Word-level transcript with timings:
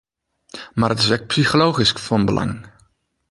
Mar 0.79 0.91
it 0.93 1.01
is 1.03 1.09
ek 1.17 1.23
psychologysk 1.31 1.97
fan 2.05 2.23
belang. 2.29 2.55